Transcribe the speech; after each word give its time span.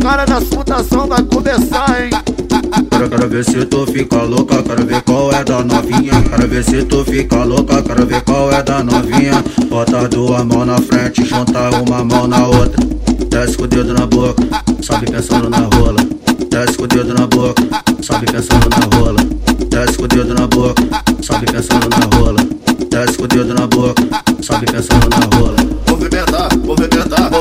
cara 0.00 0.24
das 0.24 0.44
fundação 0.44 1.06
vai 1.06 1.22
começar, 1.22 2.02
hein? 2.02 2.10
Quero, 2.90 3.08
quero 3.08 3.28
ver 3.28 3.44
se 3.44 3.64
tu 3.66 3.86
fica 3.86 4.22
louca, 4.22 4.62
quero 4.62 4.84
ver 4.86 5.02
qual 5.02 5.32
é 5.32 5.44
da 5.44 5.62
novinha. 5.62 6.22
Quero 6.22 6.48
ver 6.48 6.64
se 6.64 6.82
tu 6.84 7.04
fica 7.04 7.44
louca, 7.44 7.82
quero 7.82 8.06
ver 8.06 8.22
qual 8.22 8.50
é 8.50 8.62
da 8.62 8.82
novinha. 8.82 9.44
Bota 9.68 10.08
duas 10.08 10.44
mãos 10.44 10.66
na 10.66 10.78
frente, 10.78 11.24
junta 11.24 11.70
uma 11.86 12.04
mão 12.04 12.26
na 12.26 12.46
outra. 12.46 12.84
Desce 13.28 13.56
com 13.56 13.64
o 13.64 13.66
dedo 13.66 13.94
na 13.94 14.06
boca, 14.06 14.42
sobe 14.80 15.06
pensando 15.06 15.50
na 15.50 15.58
rola. 15.58 16.00
Desce 16.50 16.76
com 16.76 16.84
o 16.84 16.88
dedo 16.88 17.14
na 17.14 17.26
boca, 17.26 17.62
sobe 18.02 18.26
pensando 18.26 18.68
na 18.70 18.96
rola. 18.96 19.20
Desce 19.68 19.98
com 19.98 20.04
o 20.04 20.08
dedo 20.08 20.34
na 20.34 20.46
boca, 20.46 20.82
sobe 21.22 21.46
pensando 21.46 21.88
na 21.88 22.16
rola. 22.16 22.40
Desce 22.90 23.18
com 23.18 23.24
o 23.24 23.28
dedo 23.28 23.54
na 23.54 23.66
boca, 23.66 24.02
sobe 24.40 24.66
pensando 24.66 25.08
na 25.10 25.36
rola. 25.36 25.56
Movimentar, 25.88 26.56
movimentar, 26.58 27.30
movimentar, 27.30 27.39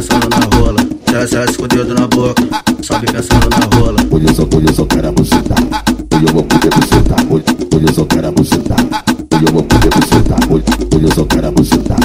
pensando 0.00 0.28
na 0.30 0.56
rola. 0.56 0.80
Desce, 1.06 1.36
desce 1.36 1.58
com 1.58 1.64
o 1.64 1.68
dedo 1.68 1.94
na 1.94 2.06
boca, 2.06 2.42
sobe 2.80 3.06
pensando 3.06 3.48
na 3.50 3.76
rola. 3.76 4.00
Hoje 4.10 4.26
eu 4.26 4.34
só, 4.34 4.42
hoje 4.44 4.66
eu 4.66 4.74
só 4.74 4.86
quero 4.86 5.08
a 5.08 5.12
buceta. 5.12 5.54
Hoje 6.14 6.26
eu 6.26 6.32
vou 6.32 6.44
poder 6.44 6.70
buceta. 6.70 7.16
Hoje, 7.28 7.44
hoje 7.74 7.86
eu 7.86 7.94
só 7.94 8.04
quero 8.06 8.28
a 8.28 8.30
buceta. 8.30 8.76
Hoje 9.34 9.44
eu 9.46 9.52
vou 9.52 9.62
poder 9.62 9.90
buceta. 9.90 10.36
Hoje, 10.50 10.64
hoje 10.94 11.04
eu 11.04 11.14
só 11.14 11.24
quero 11.24 11.46
a 11.46 11.50
buceta. 11.50 11.96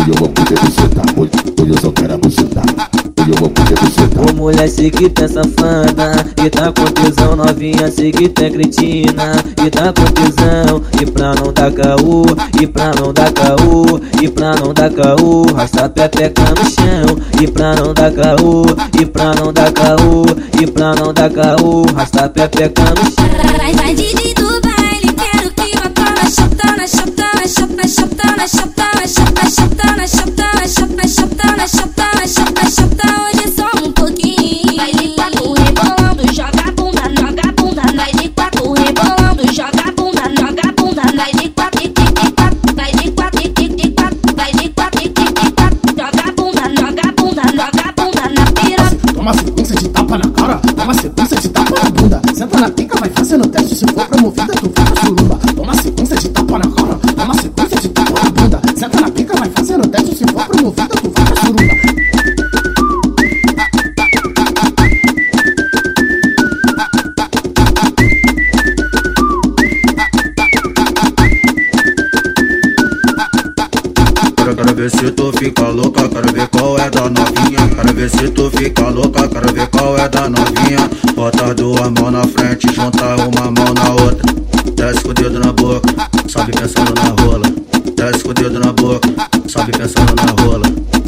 Hoje 0.00 0.10
eu 0.10 0.14
vou 0.14 0.28
poder 0.28 0.60
buceta. 0.60 1.02
Hoje, 1.16 1.30
hoje 1.60 1.70
eu 1.70 1.80
só 1.80 1.92
quero 1.92 2.14
a 2.14 2.95
eu 3.28 3.34
vou 3.36 3.50
poder 3.50 3.78
buceta. 3.80 4.20
Ô 4.20 4.34
mulher, 4.34 4.68
sei 4.68 4.90
que 4.90 5.08
tá 5.10 5.28
safada 5.28 6.24
E 6.44 6.50
tá 6.50 6.72
com 6.72 6.84
tesão, 6.84 7.36
novinha, 7.36 7.90
sei 7.90 8.12
que 8.12 8.28
tá 8.28 8.48
cretina 8.48 9.32
E 9.64 9.70
tá 9.70 9.92
com 9.92 10.04
tesão 10.12 10.82
E 11.00 11.06
pra 11.06 11.34
não 11.34 11.52
dar 11.52 11.72
caô 11.72 12.24
E 12.60 12.66
pra 12.66 12.92
não 12.94 13.12
dar 13.12 13.32
caô 13.32 14.00
E 14.22 14.28
pra 14.28 14.54
não 14.56 14.72
dar 14.72 14.90
caô 14.90 15.46
Rasta 15.54 15.88
pepeca 15.88 16.42
no 16.42 16.70
chão 16.70 17.42
E 17.42 17.46
pra 17.46 17.74
não 17.74 17.92
dar 17.92 18.12
caô 18.12 18.64
E 19.00 19.06
pra 19.06 19.34
não 19.34 19.52
dar 19.52 19.72
caô 19.72 20.24
E 20.60 20.66
pra 20.66 20.94
não 20.94 21.12
dar 21.12 21.30
caô 21.30 21.84
Rasta 21.94 22.28
pepeca 22.28 22.82
no 22.82 23.04
chão 23.04 24.35
tapa 50.06 50.18
na 50.18 50.30
cara, 50.30 50.60
toma 50.76 50.94
sequência 50.94 51.36
de 51.36 51.48
tapa 51.48 51.74
na 51.82 51.90
bunda. 51.90 52.22
Senta 52.32 52.60
na 52.60 52.70
pica, 52.70 52.85
Quero, 74.46 74.58
quero 74.58 74.74
ver 74.76 74.90
se 74.92 75.10
tu 75.10 75.32
fica 75.32 75.68
louca, 75.70 76.08
quero 76.08 76.32
ver 76.32 76.46
qual 76.46 76.78
é 76.78 76.88
da 76.88 77.10
novinha. 77.10 77.68
Quero 77.74 77.94
ver 77.94 78.08
se 78.08 78.30
tu 78.30 78.48
fica 78.48 78.90
louca, 78.90 79.26
quero 79.26 79.52
ver 79.52 79.66
qual 79.66 79.98
é 79.98 80.08
da 80.08 80.28
novinha. 80.28 80.88
Bota 81.16 81.52
duas 81.52 81.90
mãos 81.90 82.12
na 82.12 82.22
frente, 82.28 82.72
junta 82.72 83.16
uma 83.16 83.50
mão 83.50 83.74
na 83.74 83.90
outra. 84.04 84.32
Desce 84.76 85.02
com 85.02 85.10
o 85.10 85.14
dedo 85.14 85.40
na 85.40 85.52
boca, 85.52 85.88
sobe 86.28 86.52
pensando 86.52 86.94
na 86.94 87.24
rola. 87.24 87.46
Desce 87.96 88.22
com 88.22 88.30
o 88.30 88.34
dedo 88.34 88.60
na 88.60 88.72
boca, 88.72 89.08
sobe 89.48 89.72
pensando 89.72 90.14
na 90.14 90.42
rola. 90.44 90.66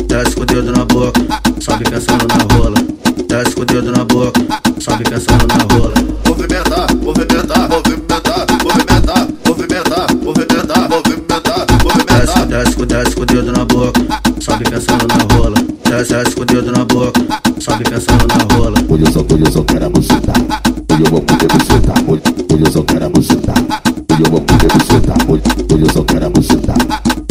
Desce 0.09 0.35
com 0.35 0.43
o 0.43 0.45
dedo 0.45 0.73
na 0.73 0.85
boca, 0.85 1.21
sobe 1.61 1.85
pensando 1.85 2.27
na 2.27 2.55
rola. 2.57 2.79
Desce 3.29 3.55
com 3.55 3.63
o 3.63 3.65
dedo 3.65 3.93
na 3.93 4.05
boca, 4.05 4.41
sobe 4.81 5.05
pensando 5.05 5.47
na 5.47 5.75
rola. 5.77 5.95
Desce, 12.69 12.87
desce 12.87 13.17
com 13.17 13.23
o 13.23 13.27
dedo 13.27 13.53
na 13.53 13.65
boca, 13.65 14.01
sobe 14.41 14.65
pensando 14.65 15.07
na 15.07 15.35
rola. 15.35 15.57
Desce, 15.85 16.15
desce 16.15 16.35
com 16.35 16.43
o 16.43 16.45
dedo 16.45 16.73
na 16.73 16.85
boca, 16.85 17.21
sobe 17.59 17.85
pensando 17.85 18.27
na 18.27 18.55
rola. 18.55 18.79
Hoje 18.89 19.13
só, 19.13 19.21
hoje 19.21 19.53
só 19.53 19.63
quero 19.65 19.87
a 19.87 19.89
buceta. 19.89 20.33
Hoje 20.93 21.03
eu 21.05 21.11
vou 21.11 21.21
poder 21.23 21.49
buceta. 21.49 21.95
Hoje, 22.07 22.23
hoje 22.53 22.65
eu 22.65 22.73
só 22.73 22.83
quero 22.83 23.05
a 23.05 23.09
buceta. 23.09 23.55
Hoje 24.11 24.23
eu 24.25 24.31
vou 24.31 24.41
poder 24.41 24.69
eu 25.83 25.93
só 25.93 26.05
quero 26.05 26.27
a 26.27 26.29
buceta. 26.29 26.75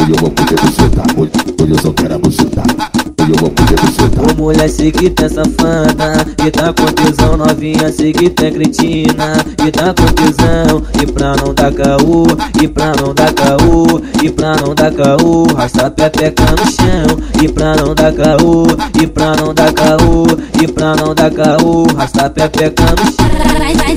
Eu 0.09 0.15
vou 0.15 0.31
poder 0.31 0.55
eu 0.55 1.81
só 1.81 1.93
quero 1.93 2.15
a. 2.15 2.96
Hoje 3.27 3.33
eu 3.33 3.39
vou 3.41 3.49
poder. 3.49 3.77
Ô 4.17 4.41
mulher, 4.41 4.69
sei 4.69 4.91
que 4.91 5.09
tá 5.09 5.27
safada 5.27 6.25
E 6.45 6.49
tá 6.49 6.73
com 6.73 6.85
tesão, 6.85 7.35
novinha, 7.37 7.91
sei 7.91 8.13
que 8.13 8.29
tá 8.29 8.49
cretina 8.49 9.33
E 9.65 9.71
tá 9.71 9.93
com 9.93 10.05
tesão 10.13 10.83
E 11.01 11.11
pra 11.11 11.35
não 11.35 11.53
dar 11.53 11.71
caô 11.73 12.25
E 12.61 12.67
pra 12.67 12.93
não 12.95 13.13
dar 13.13 13.33
caô 13.33 14.01
E 14.23 14.29
pra 14.31 14.55
não 14.55 14.73
dar 14.73 14.91
caô 14.91 15.45
Rasta 15.55 15.91
pepeca 15.91 16.43
no 16.43 16.71
chão 16.71 17.43
E 17.43 17.47
pra 17.47 17.75
não 17.75 17.93
dar 17.93 18.13
caô 18.13 18.65
E 18.99 19.07
pra 19.07 19.35
não 19.35 19.53
dar 19.53 19.73
caô 19.73 20.25
E 20.61 20.67
pra 20.67 20.95
não 20.95 21.13
dar 21.13 21.31
caô 21.31 21.85
Rasta 21.95 22.29
pepeca 22.29 22.85
no 22.85 23.05
chão 23.11 23.57
Vai, 23.59 23.75
vai, 23.75 23.95
Didi 23.95 23.96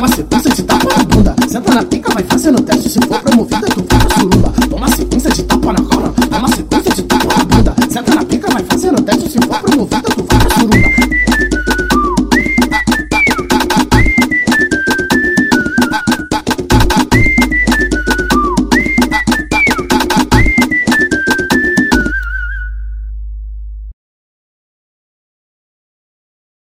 você 0.00 0.16
se 0.16 0.22
tá, 0.24 0.40
se 0.40 0.62
tá, 0.62 0.78
tá, 0.78 1.04
bunda. 1.04 1.34
Senta 1.46 1.74
na 1.74 1.84
pica. 1.84 1.99